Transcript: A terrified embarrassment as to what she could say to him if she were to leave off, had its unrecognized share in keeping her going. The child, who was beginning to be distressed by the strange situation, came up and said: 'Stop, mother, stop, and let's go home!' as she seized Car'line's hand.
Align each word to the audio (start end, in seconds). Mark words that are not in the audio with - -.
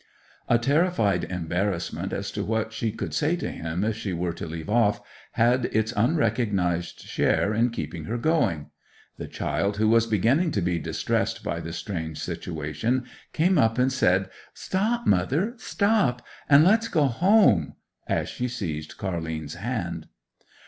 A 0.49 0.57
terrified 0.57 1.25
embarrassment 1.25 2.11
as 2.11 2.31
to 2.31 2.43
what 2.43 2.73
she 2.73 2.91
could 2.91 3.13
say 3.13 3.35
to 3.35 3.51
him 3.51 3.83
if 3.83 3.95
she 3.95 4.13
were 4.13 4.33
to 4.33 4.47
leave 4.47 4.67
off, 4.67 4.99
had 5.33 5.65
its 5.65 5.91
unrecognized 5.95 7.01
share 7.01 7.53
in 7.53 7.69
keeping 7.69 8.05
her 8.05 8.17
going. 8.17 8.71
The 9.17 9.27
child, 9.27 9.77
who 9.77 9.87
was 9.87 10.07
beginning 10.07 10.49
to 10.53 10.61
be 10.63 10.79
distressed 10.79 11.43
by 11.43 11.59
the 11.59 11.71
strange 11.71 12.17
situation, 12.17 13.05
came 13.31 13.59
up 13.59 13.77
and 13.77 13.93
said: 13.93 14.31
'Stop, 14.55 15.05
mother, 15.05 15.53
stop, 15.57 16.23
and 16.49 16.63
let's 16.63 16.87
go 16.87 17.05
home!' 17.05 17.73
as 18.07 18.27
she 18.27 18.47
seized 18.47 18.97
Car'line's 18.97 19.53
hand. 19.53 20.07